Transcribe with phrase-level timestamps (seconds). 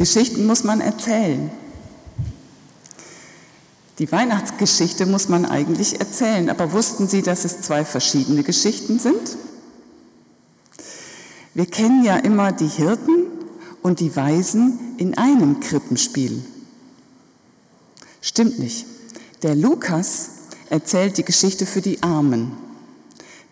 [0.00, 1.50] Geschichten muss man erzählen.
[3.98, 9.36] Die Weihnachtsgeschichte muss man eigentlich erzählen, aber wussten Sie, dass es zwei verschiedene Geschichten sind?
[11.52, 13.26] Wir kennen ja immer die Hirten
[13.82, 16.46] und die Weisen in einem Krippenspiel.
[18.22, 18.86] Stimmt nicht.
[19.42, 20.30] Der Lukas
[20.70, 22.52] erzählt die Geschichte für die Armen.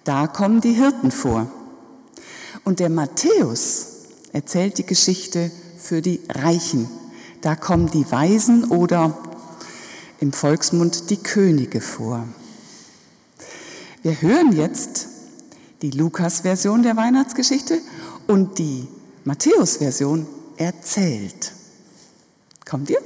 [0.05, 1.53] Da kommen die Hirten vor.
[2.65, 3.89] Und der Matthäus
[4.33, 6.89] erzählt die Geschichte für die Reichen.
[7.41, 9.17] Da kommen die Weisen oder
[10.21, 12.27] im Volksmund die Könige vor.
[14.03, 15.09] Wir hören jetzt
[15.83, 17.81] die Lukas-Version der Weihnachtsgeschichte
[18.27, 18.89] und die
[19.25, 21.53] Matthäus-Version erzählt.
[22.65, 22.99] Kommt ihr?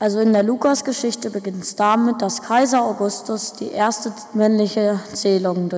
[0.00, 5.68] Also in der Lukas-Geschichte beginnt es damit, dass Kaiser Augustus die erste männliche Zählung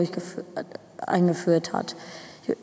[1.04, 1.96] eingeführt hat.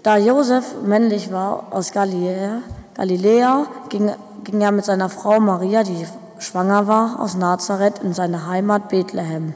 [0.01, 2.61] Da Josef männlich war aus Galiläa,
[2.95, 4.09] Galiläa ging,
[4.45, 6.07] ging er mit seiner Frau Maria, die
[6.37, 9.53] schwanger war, aus Nazareth in seine Heimat Bethlehem.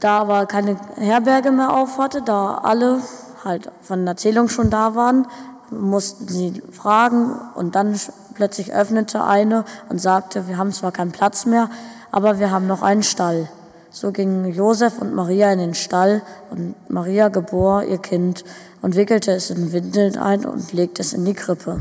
[0.00, 3.00] Da aber keine Herberge mehr auf hatte, da alle
[3.44, 5.28] halt von der Zählung schon da waren,
[5.70, 7.98] mussten sie fragen und dann
[8.34, 11.70] plötzlich öffnete eine und sagte, wir haben zwar keinen Platz mehr,
[12.10, 13.48] aber wir haben noch einen Stall.
[13.90, 18.44] So gingen Josef und Maria in den Stall und Maria gebor ihr Kind
[18.82, 21.80] und wickelte es in Windeln ein und legte es in die Krippe.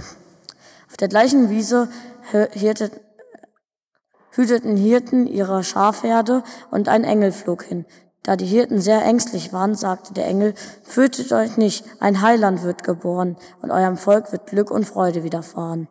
[0.89, 1.89] Auf der gleichen Wiese
[4.31, 7.85] hüteten Hirten ihrer Schafherde und ein Engel flog hin.
[8.21, 12.83] Da die Hirten sehr ängstlich waren, sagte der Engel, fürchtet euch nicht, ein Heiland wird
[12.83, 15.89] geboren und eurem Volk wird Glück und Freude widerfahren.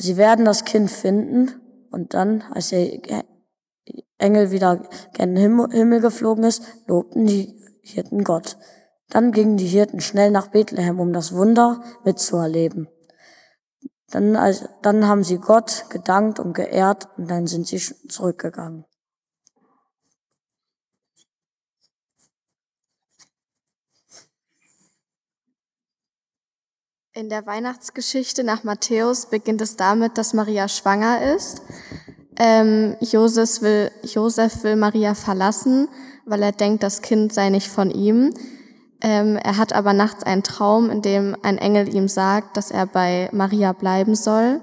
[0.00, 1.60] Sie werden das Kind finden
[1.90, 3.24] und dann, als der
[4.16, 8.56] Engel wieder gen Himmel geflogen ist, lobten die Hirten Gott.
[9.10, 12.88] Dann gingen die Hirten schnell nach Bethlehem, um das Wunder mitzuerleben.
[14.10, 18.84] Dann, als, dann haben sie Gott gedankt und geehrt und dann sind sie zurückgegangen.
[27.18, 31.62] In der Weihnachtsgeschichte nach Matthäus beginnt es damit, dass Maria schwanger ist.
[32.38, 35.88] Ähm, Josef, will, Josef will Maria verlassen,
[36.26, 38.32] weil er denkt, das Kind sei nicht von ihm.
[39.00, 42.86] Ähm, er hat aber nachts einen Traum, in dem ein Engel ihm sagt, dass er
[42.86, 44.60] bei Maria bleiben soll.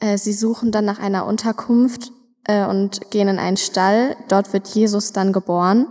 [0.00, 2.12] Äh, sie suchen dann nach einer Unterkunft
[2.44, 4.18] äh, und gehen in einen Stall.
[4.28, 5.86] Dort wird Jesus dann geboren.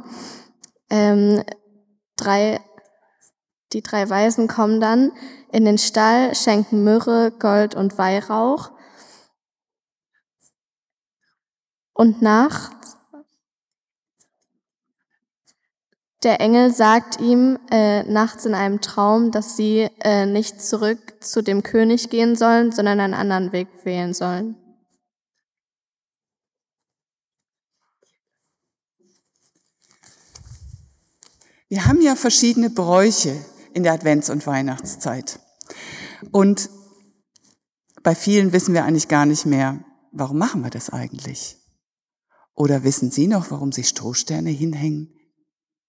[0.91, 1.41] Ähm,
[2.16, 2.59] drei,
[3.74, 5.12] die drei Weisen kommen dann
[5.52, 8.72] in den Stall, schenken Myrrhe, Gold und Weihrauch.
[11.94, 12.97] Und nachts,
[16.24, 21.41] der Engel sagt ihm äh, nachts in einem Traum, dass sie äh, nicht zurück zu
[21.41, 24.56] dem König gehen sollen, sondern einen anderen Weg wählen sollen.
[31.69, 35.40] Wir haben ja verschiedene Bräuche, in der Advents- und Weihnachtszeit.
[36.31, 36.69] Und
[38.03, 41.57] bei vielen wissen wir eigentlich gar nicht mehr, warum machen wir das eigentlich?
[42.56, 45.13] Oder wissen Sie noch, warum Sie Strohsterne hinhängen?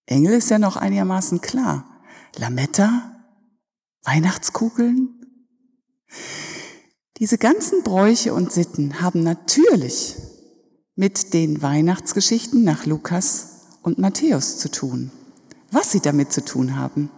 [0.07, 2.03] Engel ist ja noch einigermaßen klar.
[2.37, 3.17] Lametta?
[4.05, 5.21] Weihnachtskugeln?
[7.19, 10.17] Diese ganzen Bräuche und Sitten haben natürlich
[10.95, 15.11] mit den Weihnachtsgeschichten nach Lukas und Matthäus zu tun.
[15.71, 17.11] Was sie damit zu tun haben,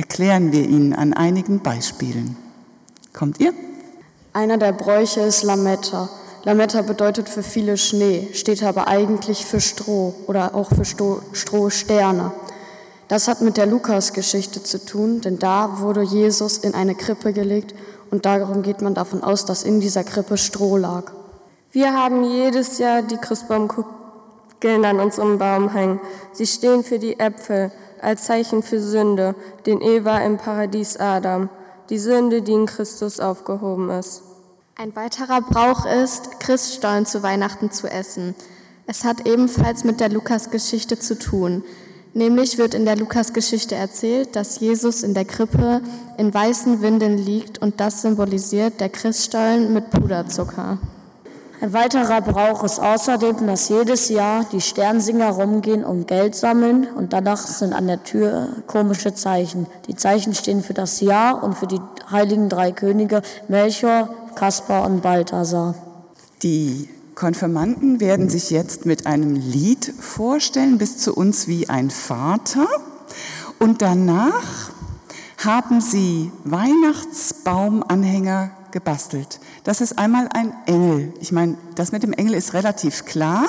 [0.00, 2.34] erklären wir Ihnen an einigen Beispielen.
[3.12, 3.52] Kommt ihr?
[4.32, 6.08] Einer der Bräuche ist Lametta.
[6.44, 10.86] Lametta bedeutet für viele Schnee, steht aber eigentlich für Stroh oder auch für
[11.34, 12.32] Strohsterne.
[13.08, 17.74] Das hat mit der Lukas-Geschichte zu tun, denn da wurde Jesus in eine Krippe gelegt
[18.10, 21.12] und darum geht man davon aus, dass in dieser Krippe Stroh lag.
[21.72, 26.00] Wir haben jedes Jahr die Christbaumkugeln an unserem Baum hängen.
[26.32, 27.70] Sie stehen für die Äpfel
[28.02, 29.34] als Zeichen für Sünde,
[29.66, 31.48] den Eva im Paradies Adam,
[31.90, 34.22] die Sünde, die in Christus aufgehoben ist.
[34.76, 38.34] Ein weiterer Brauch ist, Christstollen zu Weihnachten zu essen.
[38.86, 41.62] Es hat ebenfalls mit der Lukasgeschichte zu tun.
[42.12, 45.80] Nämlich wird in der Lukasgeschichte erzählt, dass Jesus in der Krippe
[46.18, 50.78] in weißen Windeln liegt und das symbolisiert der Christstollen mit Puderzucker.
[51.62, 57.12] Ein weiterer Brauch ist außerdem, dass jedes Jahr die Sternsinger rumgehen und Geld sammeln und
[57.12, 59.66] danach sind an der Tür komische Zeichen.
[59.86, 61.78] Die Zeichen stehen für das Jahr und für die
[62.10, 65.74] heiligen drei Könige Melchior, Kaspar und Balthasar.
[66.42, 72.66] Die Konfirmanden werden sich jetzt mit einem Lied vorstellen, bis zu uns wie ein Vater.
[73.58, 74.70] Und danach
[75.36, 79.40] haben sie Weihnachtsbaumanhänger gebastelt.
[79.64, 81.12] Das ist einmal ein Engel.
[81.20, 83.46] Ich meine, das mit dem Engel ist relativ klar.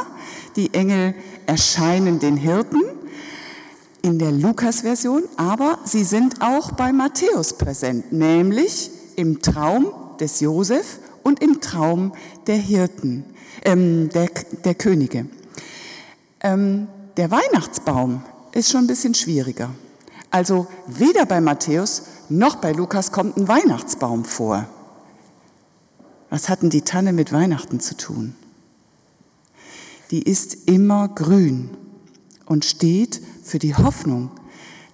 [0.55, 1.15] Die Engel
[1.45, 2.81] erscheinen den Hirten
[4.01, 10.99] in der Lukas-Version, aber sie sind auch bei Matthäus präsent, nämlich im Traum des Josef
[11.23, 12.13] und im Traum
[12.47, 13.23] der Hirten,
[13.63, 14.29] ähm, der,
[14.65, 15.27] der Könige.
[16.41, 16.87] Ähm,
[17.17, 19.69] der Weihnachtsbaum ist schon ein bisschen schwieriger.
[20.29, 24.65] Also weder bei Matthäus noch bei Lukas kommt ein Weihnachtsbaum vor.
[26.31, 28.33] Was hat denn die Tanne mit Weihnachten zu tun?
[30.11, 31.69] Die ist immer grün
[32.45, 34.31] und steht für die Hoffnung,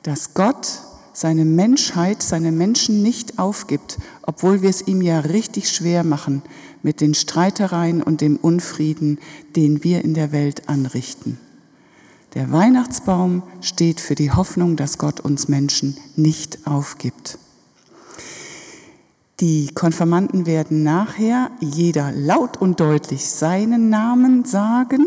[0.01, 0.81] dass Gott
[1.13, 6.41] seine Menschheit, seine Menschen nicht aufgibt, obwohl wir es ihm ja richtig schwer machen
[6.81, 9.19] mit den Streitereien und dem Unfrieden,
[9.55, 11.39] den wir in der Welt anrichten.
[12.33, 17.37] Der Weihnachtsbaum steht für die Hoffnung, dass Gott uns Menschen nicht aufgibt.
[19.39, 25.05] Die Konfirmanden werden nachher jeder laut und deutlich seinen Namen sagen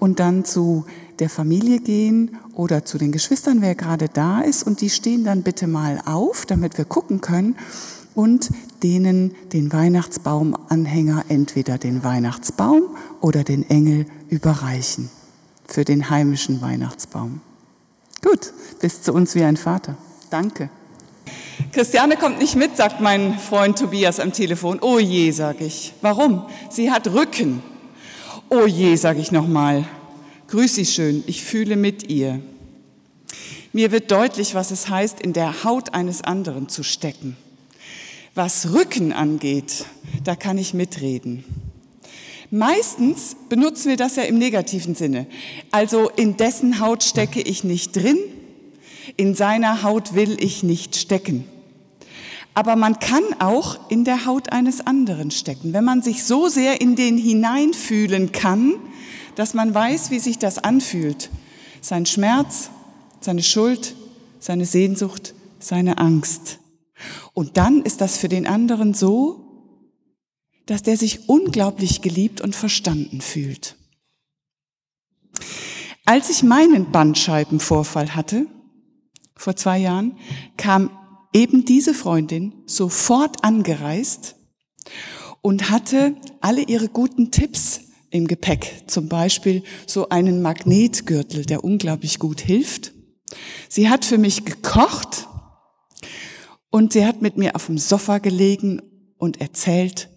[0.00, 0.84] und dann zu
[1.20, 4.66] der Familie gehen oder zu den Geschwistern, wer gerade da ist.
[4.66, 7.54] Und die stehen dann bitte mal auf, damit wir gucken können
[8.16, 8.50] und
[8.82, 15.10] denen den Weihnachtsbaumanhänger entweder den Weihnachtsbaum oder den Engel überreichen
[15.64, 17.40] für den heimischen Weihnachtsbaum.
[18.20, 19.96] Gut, bis zu uns wie ein Vater.
[20.28, 20.70] Danke.
[21.72, 24.78] Christiane kommt nicht mit, sagt mein Freund Tobias am Telefon.
[24.80, 25.92] Oh je, sage ich.
[26.00, 26.46] Warum?
[26.70, 27.62] Sie hat Rücken.
[28.48, 29.84] Oh je, sage ich nochmal.
[30.48, 32.40] Grüß Sie schön, ich fühle mit ihr.
[33.72, 37.36] Mir wird deutlich, was es heißt, in der Haut eines anderen zu stecken.
[38.34, 39.84] Was Rücken angeht,
[40.22, 41.44] da kann ich mitreden.
[42.50, 45.26] Meistens benutzen wir das ja im negativen Sinne.
[45.72, 48.18] Also in dessen Haut stecke ich nicht drin,
[49.16, 51.44] in seiner Haut will ich nicht stecken.
[52.54, 56.80] Aber man kann auch in der Haut eines anderen stecken, wenn man sich so sehr
[56.80, 58.74] in den hineinfühlen kann,
[59.34, 61.30] dass man weiß, wie sich das anfühlt.
[61.80, 62.70] Sein Schmerz,
[63.20, 63.96] seine Schuld,
[64.38, 66.60] seine Sehnsucht, seine Angst.
[67.32, 69.40] Und dann ist das für den anderen so,
[70.66, 73.76] dass der sich unglaublich geliebt und verstanden fühlt.
[76.06, 78.46] Als ich meinen Bandscheibenvorfall hatte,
[79.36, 80.16] vor zwei Jahren,
[80.56, 80.90] kam
[81.32, 84.36] eben diese Freundin sofort angereist
[85.42, 88.84] und hatte alle ihre guten Tipps im Gepäck.
[88.86, 92.92] Zum Beispiel so einen Magnetgürtel, der unglaublich gut hilft.
[93.68, 95.26] Sie hat für mich gekocht
[96.70, 98.80] und sie hat mit mir auf dem Sofa gelegen
[99.18, 100.10] und erzählt,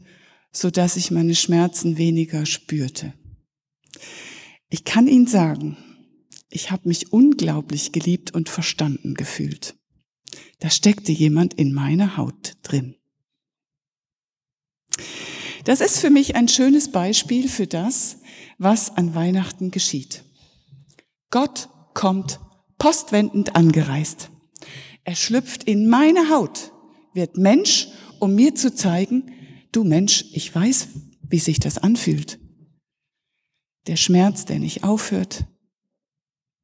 [0.52, 3.14] so dass ich meine Schmerzen weniger spürte.
[4.70, 5.78] Ich kann Ihnen sagen,
[6.50, 9.76] ich habe mich unglaublich geliebt und verstanden gefühlt.
[10.60, 12.96] Da steckte jemand in meiner Haut drin.
[15.66, 18.20] Das ist für mich ein schönes Beispiel für das,
[18.58, 20.24] was an Weihnachten geschieht.
[21.30, 22.40] Gott kommt
[22.78, 24.30] postwendend angereist.
[25.04, 26.72] Er schlüpft in meine Haut,
[27.14, 27.90] wird Mensch,
[28.20, 29.32] um mir zu zeigen,
[29.72, 30.88] du Mensch, ich weiß,
[31.30, 32.40] wie sich das anfühlt.
[33.88, 35.46] Der Schmerz, der nicht aufhört,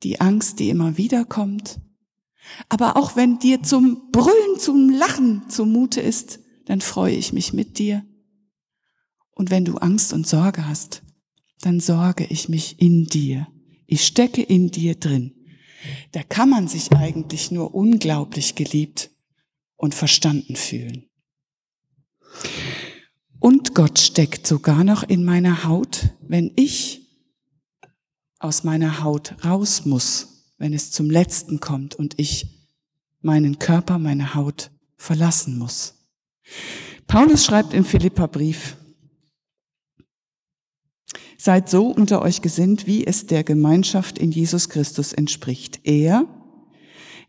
[0.03, 1.79] die Angst, die immer wieder kommt.
[2.69, 7.79] Aber auch wenn dir zum Brüllen, zum Lachen zumute ist, dann freue ich mich mit
[7.79, 8.05] dir.
[9.31, 11.03] Und wenn du Angst und Sorge hast,
[11.62, 13.48] dann sorge ich mich in dir.
[13.88, 15.33] Ich stecke in dir drin.
[16.12, 19.12] Da kann man sich eigentlich nur unglaublich geliebt
[19.75, 21.10] und verstanden fühlen.
[23.39, 27.02] Und Gott steckt sogar noch in meiner Haut, wenn ich
[28.43, 32.47] aus meiner Haut raus muss, wenn es zum Letzten kommt und ich
[33.21, 35.95] meinen Körper, meine Haut verlassen muss.
[37.07, 38.77] Paulus schreibt im Philipperbrief,
[41.38, 45.81] Seid so unter euch gesinnt, wie es der Gemeinschaft in Jesus Christus entspricht.
[45.83, 46.25] Er,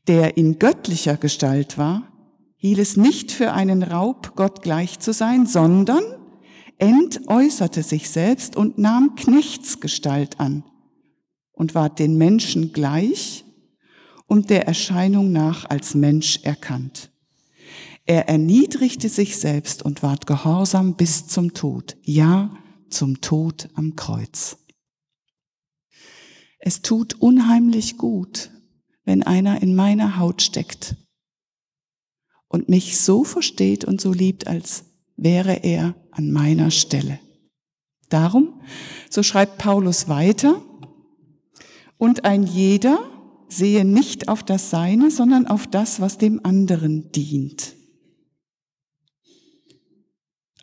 [0.07, 2.13] der in göttlicher Gestalt war,
[2.57, 6.05] hielt es nicht für einen Raub, Gott gleich zu sein, sondern
[6.79, 10.63] entäußerte sich selbst und nahm Knechtsgestalt an
[11.55, 13.45] und ward den Menschen gleich
[14.27, 17.11] und der Erscheinung nach als Mensch erkannt.
[18.07, 22.51] Er erniedrigte sich selbst und ward gehorsam bis zum Tod, ja,
[22.91, 24.59] zum Tod am Kreuz.
[26.59, 28.51] Es tut unheimlich gut,
[29.05, 30.97] wenn einer in meiner Haut steckt
[32.49, 34.85] und mich so versteht und so liebt, als
[35.17, 37.19] wäre er an meiner Stelle.
[38.09, 38.61] Darum,
[39.11, 40.63] so schreibt Paulus weiter,
[41.99, 43.11] und ein jeder
[43.49, 47.77] sehe nicht auf das Seine, sondern auf das, was dem anderen dient.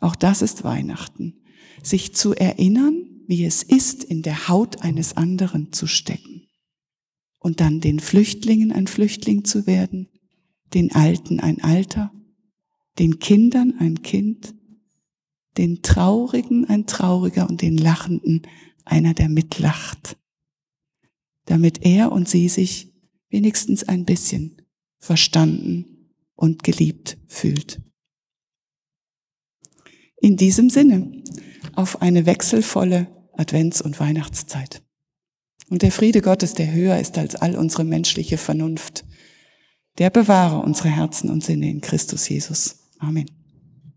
[0.00, 1.42] Auch das ist Weihnachten,
[1.82, 6.48] sich zu erinnern, wie es ist, in der Haut eines anderen zu stecken.
[7.38, 10.08] Und dann den Flüchtlingen ein Flüchtling zu werden,
[10.74, 12.12] den Alten ein Alter,
[12.98, 14.54] den Kindern ein Kind,
[15.56, 18.42] den Traurigen ein Trauriger und den Lachenden
[18.84, 20.16] einer, der mitlacht,
[21.46, 22.92] damit er und sie sich
[23.28, 24.62] wenigstens ein bisschen
[24.98, 27.80] verstanden und geliebt fühlt.
[30.20, 31.22] In diesem Sinne
[31.74, 34.82] auf eine wechselvolle Advents- und Weihnachtszeit.
[35.68, 39.04] Und der Friede Gottes, der höher ist als all unsere menschliche Vernunft,
[39.98, 42.76] der bewahre unsere Herzen und Sinne in Christus Jesus.
[42.98, 43.41] Amen.